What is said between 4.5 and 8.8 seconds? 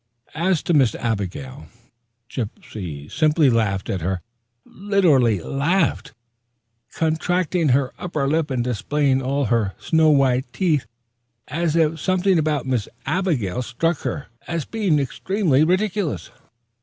literally laughed, contracting her upper lip and